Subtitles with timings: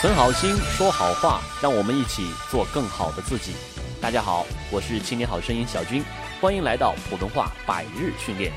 [0.00, 3.52] 存好心，说好话，让我们一起做更好的自己。
[4.00, 6.04] 大家好，我是青年好声音小军，
[6.40, 8.52] 欢迎来到普通话百日训练。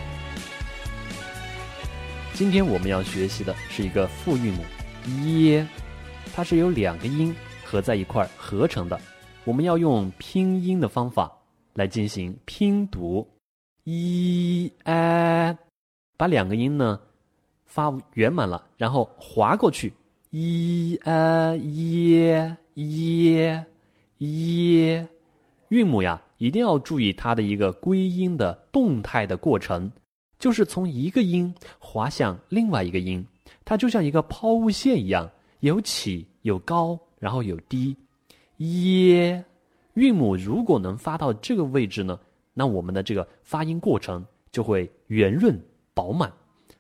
[2.36, 4.64] 今天我们要学习的是一个复韵母
[5.26, 5.68] 耶，
[6.32, 9.02] 它是由两个音合在一块儿合成的。
[9.44, 11.32] 我们要用拼音的方法
[11.74, 13.28] 来进行拼读，
[13.84, 15.58] 一哎，
[16.18, 17.00] 把两个音呢
[17.66, 19.92] 发圆满了，然后划过去，
[20.32, 23.66] 一哎耶耶
[24.20, 25.06] 耶，
[25.68, 29.92] 韵母呀一定要注意它的一个归音的动态的过程，
[30.40, 33.28] 就是从一个音滑向另外一个音，
[33.66, 37.94] 它就像一个抛物线一样，有起有高，然后有低。
[38.56, 39.44] 耶，
[39.96, 42.18] 韵母如果能发到这个位置呢，
[42.54, 45.62] 那我们的这个发音过程就会圆润
[45.94, 46.32] 饱满，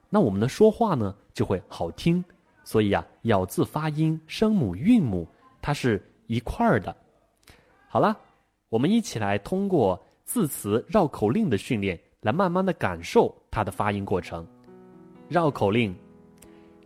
[0.09, 2.23] 那我们的说话呢就会好听。
[2.71, 5.27] 所以呀，咬字发音、声母、韵母，
[5.61, 6.95] 它是一块儿的。
[7.89, 8.17] 好了，
[8.69, 14.47] 我们一起来通过字词绕口令的训练，来慢慢的感受它的发音过程。
[15.27, 15.93] 绕口令：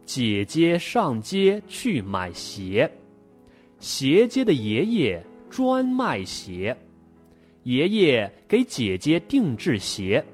[0.05, 2.91] 姐姐上街去买鞋。
[3.77, 6.75] 鞋街的爷爷专卖鞋，
[7.61, 10.25] 爷爷给姐姐定制鞋，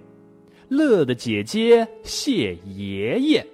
[0.69, 3.45] 乐的姐姐谢爷爷。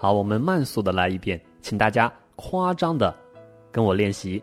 [0.00, 3.12] 好，我们慢速的来一遍，请大家夸张的
[3.72, 4.40] 跟我练习。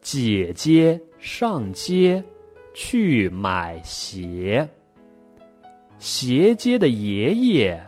[0.00, 2.22] 姐姐上街
[2.72, 4.66] 去买鞋，
[5.98, 7.84] 鞋街的爷爷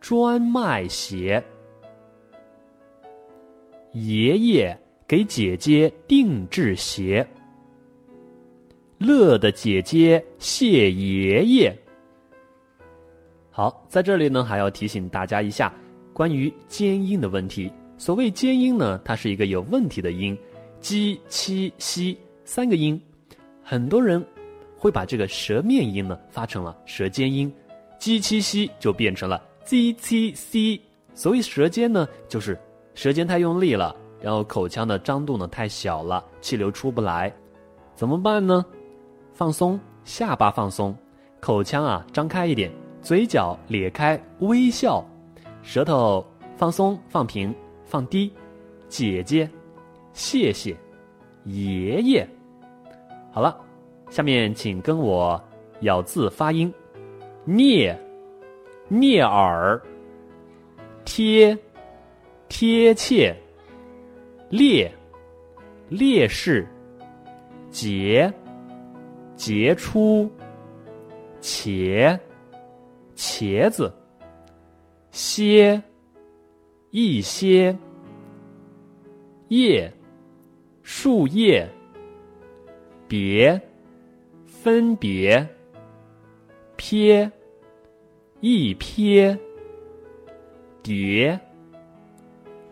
[0.00, 1.40] 专卖鞋，
[3.92, 4.76] 爷爷。
[5.06, 7.26] 给姐姐定制鞋，
[8.98, 11.74] 乐的姐姐谢爷爷。
[13.50, 15.72] 好，在这里呢，还要提醒大家一下
[16.18, 17.72] 关于尖音的问题。
[17.96, 20.36] 所谓尖音呢，它是一个有问题的音
[20.80, 23.00] ，j、七、西三个音，
[23.62, 24.26] 很多人
[24.76, 27.52] 会把这个舌面音呢发成了舌尖音
[28.00, 30.80] ，j、七、西就变成了 z、c、c，。
[31.14, 32.58] 所谓舌尖呢，就是
[32.96, 33.94] 舌尖太用力了。
[34.20, 37.32] 然后口腔的张度呢太小了，气流出不来，
[37.94, 38.66] 怎么办呢？
[39.32, 40.92] 放松下巴，放松，
[41.38, 42.72] 口腔啊张开一点，
[43.02, 45.04] 嘴角咧开，微笑，
[45.62, 46.24] 舌头
[46.56, 47.54] 放松放平
[47.84, 48.32] 放低。
[48.88, 49.48] 姐姐，
[50.12, 50.76] 谢谢，
[51.44, 52.28] 爷爷。
[53.30, 53.58] 好了，
[54.08, 55.38] 下面请跟我
[55.80, 56.72] 咬字发音：
[57.44, 57.94] 聂，
[58.88, 59.80] 聂耳，
[61.04, 61.56] 贴，
[62.48, 63.36] 贴切。
[64.48, 64.90] 烈，
[65.90, 66.66] 烈士，
[67.70, 68.32] 杰，
[69.36, 70.32] 杰出，
[71.42, 72.18] 茄，
[73.14, 73.92] 茄子，
[75.10, 75.82] 些，
[76.90, 77.76] 一些，
[79.48, 79.92] 叶，
[80.82, 81.68] 树叶，
[83.06, 83.60] 别，
[84.46, 85.46] 分别，
[86.76, 87.30] 撇，
[88.40, 89.38] 一撇，
[90.82, 91.38] 叠，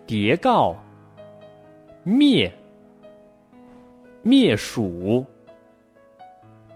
[0.07, 0.77] 叠告。
[2.05, 2.53] 灭，
[4.23, 5.27] 灭鼠，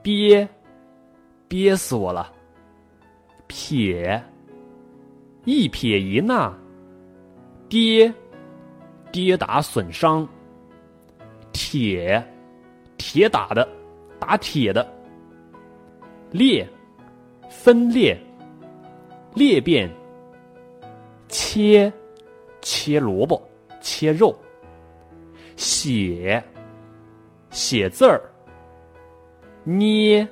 [0.02, 0.48] 憋，
[1.46, 2.32] 憋死我了。
[3.46, 4.20] 撇，
[5.44, 6.52] 一撇一捺，
[7.68, 8.12] 跌，
[9.10, 10.28] 跌打损伤。
[11.52, 12.22] 铁，
[12.98, 13.66] 铁打的，
[14.18, 14.86] 打铁的。
[16.30, 16.68] 裂，
[17.48, 18.16] 分裂，
[19.34, 19.90] 裂变。
[21.28, 21.92] 切，
[22.60, 23.40] 切萝卜，
[23.80, 24.36] 切肉。
[25.56, 26.42] 写，
[27.50, 28.20] 写字儿。
[29.64, 30.26] 捏，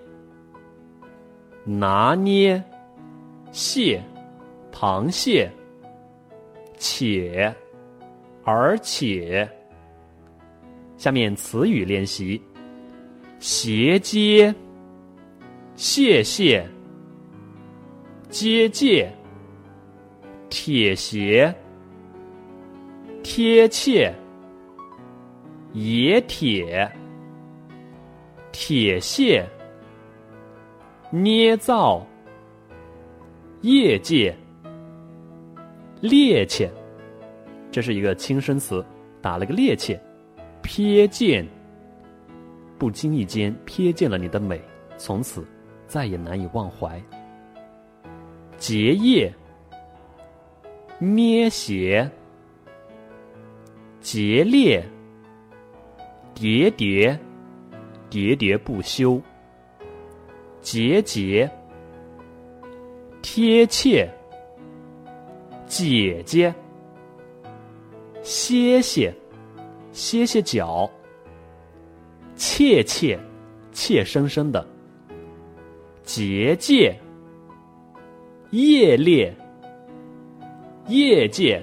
[1.65, 2.63] 拿捏。
[3.51, 4.03] 谢，
[4.81, 5.51] 螃蟹。
[6.77, 7.53] 且，
[8.45, 9.49] 而且。
[10.97, 12.41] 下面词语练习：
[13.41, 14.55] 斜接，
[15.75, 16.65] 谢谢，
[18.31, 19.11] 接界，
[20.49, 21.53] 铁鞋，
[23.25, 24.15] 贴切。
[25.75, 26.91] 冶铁、
[28.53, 29.45] 铁屑、
[31.11, 32.05] 捏造、
[33.61, 34.35] 业界、
[36.03, 36.71] 趔趄，
[37.71, 38.85] 这是一个轻声词，
[39.21, 39.99] 打了个趔趄。
[40.63, 41.47] 瞥见，
[42.79, 44.61] 不经意间瞥见了你的美，
[44.97, 45.47] 从此
[45.87, 47.03] 再也难以忘怀。
[48.59, 49.33] 结业、
[50.99, 52.11] 咩鞋、
[54.01, 54.85] 结裂。
[56.35, 57.19] 喋喋，
[58.11, 59.21] 喋喋不休；
[60.61, 61.51] 节节，
[63.23, 64.09] 贴切；
[65.69, 66.53] 姐姐，
[68.23, 69.13] 歇歇；
[69.93, 70.91] 歇歇脚。
[72.35, 73.19] 怯怯，
[73.73, 74.67] 怯生生的。
[76.05, 76.97] 结界，
[78.51, 79.35] 业裂，
[80.87, 81.63] 业界。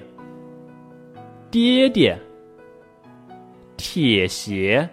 [1.49, 2.17] 爹爹，
[3.77, 4.87] 铁鞋。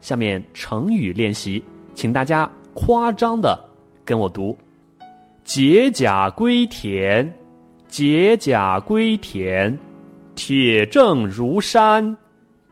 [0.00, 1.62] 下面成语练习，
[1.94, 3.58] 请大家夸张的
[4.04, 4.56] 跟我读：
[5.46, 7.32] 解甲归田，
[7.86, 9.78] 解甲归田，
[10.34, 12.16] 铁证如山，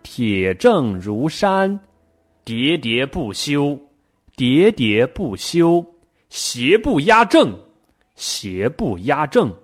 [0.03, 1.79] 铁证如山，
[2.45, 3.79] 喋喋不休，
[4.37, 5.87] 喋喋不休，
[6.29, 7.57] 邪不压正，
[8.17, 9.55] 邪不压正，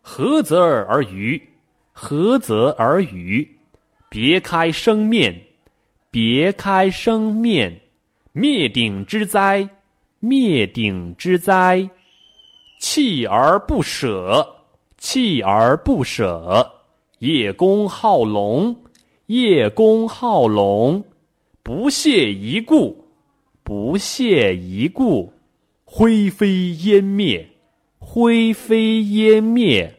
[0.00, 1.42] 合则而渔，
[1.90, 3.56] 合则而渔，
[4.08, 5.34] 别开生面。
[6.12, 7.80] 别开生面，
[8.32, 9.68] 灭顶之灾，
[10.20, 11.88] 灭顶之灾，
[12.82, 14.56] 锲而不舍，
[15.00, 16.68] 锲而不舍，
[17.20, 18.74] 叶公好龙，
[19.26, 21.04] 叶公好龙，
[21.62, 23.04] 不屑一顾，
[23.62, 25.32] 不屑一顾，
[25.84, 27.48] 灰飞烟灭，
[28.00, 29.94] 灰飞烟灭，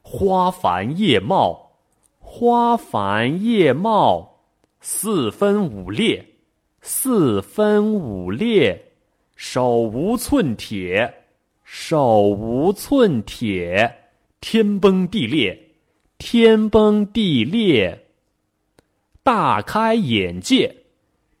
[0.00, 1.72] 花繁叶茂，
[2.18, 4.30] 花繁叶茂。
[4.80, 6.26] 四分五裂，
[6.80, 8.86] 四分五裂，
[9.36, 11.21] 手无寸铁，
[11.74, 13.90] 手无寸铁，
[14.42, 15.58] 天崩地裂，
[16.18, 17.98] 天崩地裂，
[19.22, 20.76] 大开眼界，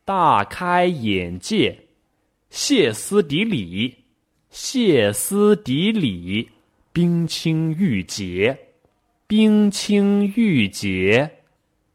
[0.06, 1.78] 大开眼界，
[2.48, 3.94] 歇斯底里，
[4.48, 6.48] 歇斯底里，
[6.94, 8.58] 冰清玉洁，
[9.26, 11.30] 冰清玉洁。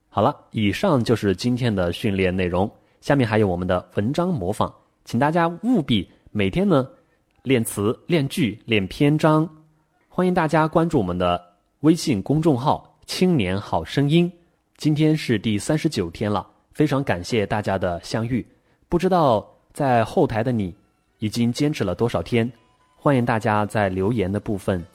[0.09, 2.71] 好了，以上就是今天的训练内容。
[3.01, 4.71] 下面还有我们的文章模仿，
[5.05, 6.87] 请大家务必每天呢
[7.47, 9.47] 练词、练句、练篇章。
[10.09, 11.41] 欢迎大家关注我们的
[11.79, 14.29] 微信公众号“青年好声音”。
[14.75, 18.45] 今天是第三十九天了，非常感谢大家的相遇。
[18.89, 20.75] 不知道在后台的你
[21.19, 22.51] 已经坚持了多少天？
[22.97, 24.85] 欢迎大家在留言的部分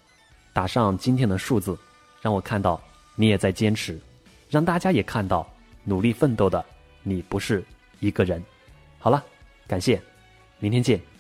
[0.53, 1.75] 打上今天的数字，
[2.21, 2.79] 让我看到
[3.15, 3.99] 你也在坚持。
[4.51, 5.51] 让大家也看到
[5.85, 6.63] 努力奋斗的
[7.03, 7.65] 你不是
[8.01, 8.45] 一个人。
[8.99, 9.25] 好了，
[9.67, 9.99] 感谢，
[10.59, 11.12] 明天见。